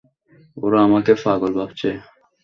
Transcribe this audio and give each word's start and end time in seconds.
ওরা 0.57 0.79
আমাকে 0.87 1.11
পাগল 1.23 1.51
ভাবছে। 1.59 1.89